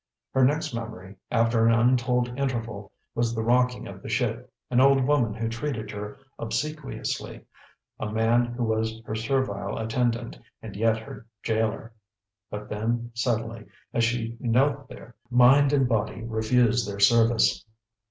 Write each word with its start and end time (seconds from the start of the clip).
Her 0.31 0.43
next 0.43 0.73
memory, 0.73 1.17
after 1.29 1.67
an 1.67 1.73
untold 1.75 2.29
interval, 2.29 2.91
was 3.13 3.35
the 3.35 3.43
rocking 3.43 3.87
of 3.87 4.01
the 4.01 4.09
ship, 4.09 4.51
an 4.71 4.81
old 4.81 5.05
woman 5.05 5.35
who 5.35 5.47
treated 5.47 5.91
her 5.91 6.17
obsequiously, 6.39 7.45
a 7.99 8.11
man 8.11 8.45
who 8.45 8.63
was 8.63 8.99
her 9.05 9.13
servile 9.13 9.77
attendant 9.77 10.39
and 10.59 10.75
yet 10.75 10.97
her 10.97 11.27
jailer 11.43 11.93
but 12.49 12.67
then, 12.67 13.11
suddenly, 13.13 13.67
as 13.93 14.03
she 14.03 14.35
knelt 14.39 14.87
there, 14.89 15.13
mind 15.29 15.71
and 15.71 15.87
body 15.87 16.23
refused 16.23 16.89
their 16.89 16.99
service. 16.99 17.63